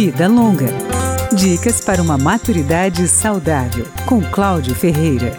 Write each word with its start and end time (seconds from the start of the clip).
Vida 0.00 0.28
Longa. 0.28 0.68
Dicas 1.34 1.80
para 1.80 2.00
uma 2.00 2.16
maturidade 2.16 3.08
saudável, 3.08 3.84
com 4.06 4.22
Cláudio 4.22 4.72
Ferreira. 4.72 5.36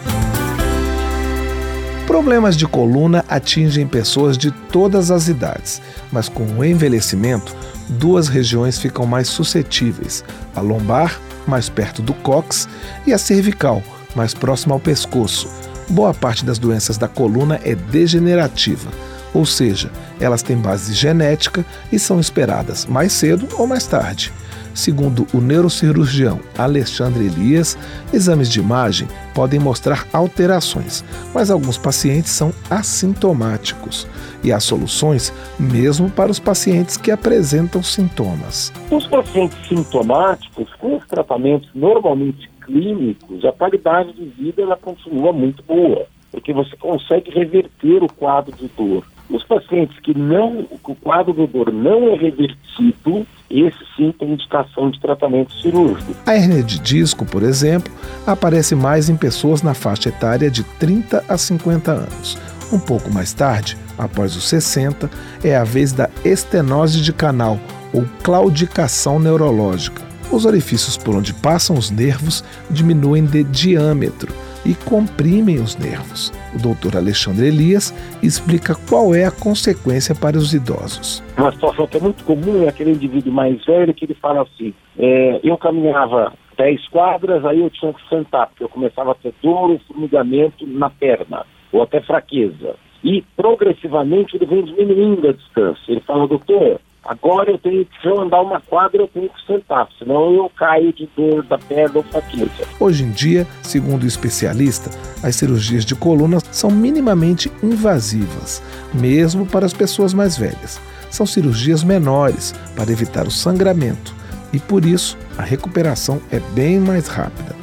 Problemas 2.06 2.58
de 2.58 2.66
coluna 2.66 3.24
atingem 3.26 3.86
pessoas 3.86 4.36
de 4.36 4.50
todas 4.50 5.10
as 5.10 5.28
idades, 5.28 5.80
mas 6.12 6.28
com 6.28 6.44
o 6.44 6.62
envelhecimento, 6.62 7.56
duas 7.88 8.28
regiões 8.28 8.78
ficam 8.78 9.06
mais 9.06 9.28
suscetíveis: 9.28 10.22
a 10.54 10.60
lombar, 10.60 11.18
mais 11.46 11.70
perto 11.70 12.02
do 12.02 12.12
cóccix, 12.12 12.68
e 13.06 13.14
a 13.14 13.18
cervical, 13.18 13.82
mais 14.14 14.34
próxima 14.34 14.74
ao 14.74 14.78
pescoço. 14.78 15.48
Boa 15.88 16.12
parte 16.12 16.44
das 16.44 16.58
doenças 16.58 16.98
da 16.98 17.08
coluna 17.08 17.58
é 17.64 17.74
degenerativa 17.74 18.90
ou 19.32 19.46
seja, 19.46 19.90
elas 20.18 20.42
têm 20.42 20.56
base 20.56 20.92
genética 20.92 21.64
e 21.90 21.98
são 21.98 22.20
esperadas 22.20 22.86
mais 22.86 23.12
cedo 23.12 23.48
ou 23.56 23.66
mais 23.66 23.86
tarde. 23.86 24.32
Segundo 24.74 25.26
o 25.34 25.40
neurocirurgião 25.40 26.40
Alexandre 26.56 27.26
Elias, 27.26 27.76
exames 28.12 28.48
de 28.48 28.60
imagem 28.60 29.08
podem 29.34 29.58
mostrar 29.58 30.06
alterações, 30.12 31.04
mas 31.34 31.50
alguns 31.50 31.76
pacientes 31.76 32.30
são 32.30 32.52
assintomáticos 32.68 34.06
e 34.42 34.52
há 34.52 34.60
soluções 34.60 35.32
mesmo 35.58 36.10
para 36.10 36.30
os 36.30 36.38
pacientes 36.38 36.96
que 36.96 37.10
apresentam 37.10 37.82
sintomas. 37.82 38.72
Os 38.90 39.06
pacientes 39.06 39.58
sintomáticos, 39.68 40.72
com 40.74 40.96
os 40.96 41.06
tratamentos 41.06 41.68
normalmente 41.74 42.50
clínicos, 42.64 43.44
a 43.44 43.52
qualidade 43.52 44.12
de 44.12 44.24
vida 44.26 44.62
ela 44.62 44.76
continua 44.76 45.32
muito 45.32 45.62
boa, 45.62 46.06
porque 46.30 46.52
você 46.52 46.76
consegue 46.76 47.30
reverter 47.30 48.02
o 48.02 48.12
quadro 48.12 48.54
de 48.56 48.68
dor. 48.68 49.04
Os 49.30 49.44
pacientes 49.44 49.96
que 50.00 50.16
não, 50.16 50.66
o 50.70 50.94
quadro 50.96 51.32
do 51.32 51.46
dor 51.46 51.72
não 51.72 52.08
é 52.08 52.16
revertido, 52.16 53.24
esse 53.48 53.78
sim 53.96 54.12
tem 54.18 54.32
indicação 54.32 54.90
de 54.90 54.98
tratamento 54.98 55.52
cirúrgico. 55.54 56.16
A 56.26 56.34
hernia 56.34 56.64
de 56.64 56.80
disco, 56.80 57.24
por 57.24 57.44
exemplo, 57.44 57.92
aparece 58.26 58.74
mais 58.74 59.08
em 59.08 59.16
pessoas 59.16 59.62
na 59.62 59.72
faixa 59.72 60.08
etária 60.08 60.50
de 60.50 60.64
30 60.64 61.24
a 61.28 61.38
50 61.38 61.92
anos. 61.92 62.36
Um 62.72 62.78
pouco 62.80 63.12
mais 63.12 63.32
tarde, 63.32 63.76
após 63.96 64.34
os 64.34 64.48
60, 64.48 65.08
é 65.44 65.56
a 65.56 65.62
vez 65.62 65.92
da 65.92 66.10
estenose 66.24 67.00
de 67.00 67.12
canal 67.12 67.58
ou 67.92 68.04
claudicação 68.24 69.20
neurológica. 69.20 70.02
Os 70.32 70.44
orifícios 70.44 70.96
por 70.96 71.14
onde 71.14 71.34
passam 71.34 71.76
os 71.76 71.90
nervos 71.90 72.44
diminuem 72.68 73.24
de 73.24 73.44
diâmetro 73.44 74.32
e 74.64 74.74
comprimem 74.74 75.56
os 75.56 75.76
nervos. 75.76 76.32
O 76.54 76.62
doutor 76.62 76.96
Alexandre 76.96 77.46
Elias 77.46 77.92
explica 78.22 78.74
qual 78.88 79.14
é 79.14 79.24
a 79.24 79.30
consequência 79.30 80.14
para 80.14 80.36
os 80.36 80.52
idosos. 80.52 81.22
Uma 81.36 81.52
situação 81.52 81.86
que 81.86 81.96
é 81.96 82.00
muito 82.00 82.24
comum 82.24 82.64
é 82.64 82.68
aquele 82.68 82.92
indivíduo 82.92 83.32
mais 83.32 83.64
velho 83.64 83.94
que 83.94 84.04
ele 84.04 84.14
fala 84.14 84.42
assim: 84.42 84.74
é, 84.98 85.40
eu 85.42 85.56
caminhava 85.56 86.32
10 86.56 86.88
quadras, 86.88 87.44
aí 87.44 87.60
eu 87.60 87.70
tinha 87.70 87.92
que 87.92 88.08
sentar, 88.08 88.48
porque 88.48 88.64
eu 88.64 88.68
começava 88.68 89.12
a 89.12 89.14
ter 89.14 89.32
dor 89.42 89.70
ou 89.70 89.80
formigamento 89.86 90.66
na 90.66 90.90
perna, 90.90 91.46
ou 91.72 91.82
até 91.82 92.00
fraqueza. 92.02 92.76
E 93.02 93.24
progressivamente 93.34 94.36
ele 94.36 94.44
vem 94.44 94.64
diminuindo 94.64 95.26
a 95.26 95.32
distância. 95.32 95.90
Ele 95.90 96.00
fala, 96.00 96.28
doutor, 96.28 96.78
Agora 97.04 97.50
eu 97.50 97.58
tenho 97.58 97.84
que, 97.84 98.00
se 98.00 98.06
eu 98.06 98.20
andar 98.20 98.42
uma 98.42 98.60
quadra, 98.60 99.02
eu 99.02 99.08
tenho 99.08 99.28
que 99.28 99.46
sentar, 99.46 99.88
senão 99.98 100.32
eu 100.34 100.50
caio 100.50 100.92
de 100.92 101.08
dor 101.16 101.42
da 101.44 101.58
perna 101.58 101.96
ou 101.96 102.02
fraqueza. 102.02 102.50
Hoje 102.78 103.04
em 103.04 103.10
dia, 103.10 103.46
segundo 103.62 104.02
o 104.02 104.06
especialista, 104.06 104.90
as 105.22 105.36
cirurgias 105.36 105.84
de 105.84 105.94
coluna 105.94 106.38
são 106.52 106.70
minimamente 106.70 107.50
invasivas, 107.62 108.62
mesmo 108.92 109.46
para 109.46 109.64
as 109.64 109.72
pessoas 109.72 110.12
mais 110.12 110.36
velhas. 110.36 110.80
São 111.10 111.26
cirurgias 111.26 111.82
menores 111.82 112.52
para 112.76 112.92
evitar 112.92 113.26
o 113.26 113.30
sangramento 113.30 114.14
e 114.52 114.58
por 114.58 114.84
isso 114.84 115.16
a 115.38 115.42
recuperação 115.42 116.20
é 116.30 116.38
bem 116.54 116.78
mais 116.78 117.08
rápida. 117.08 117.56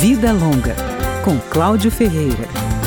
Vida 0.00 0.32
Longa, 0.32 0.76
com 1.24 1.36
Cláudio 1.50 1.90
Ferreira. 1.90 2.77